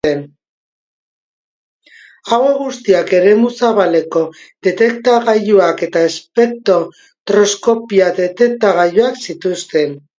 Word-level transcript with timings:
Hauek 2.31 2.57
guztiak 2.63 3.13
Eremu 3.19 3.53
Zabaleko 3.59 4.25
Detektagailuak 4.71 5.87
eta 5.91 6.07
Espektroskopia 6.11 8.13
detektagailuak 8.25 9.27
zituzten. 9.27 10.01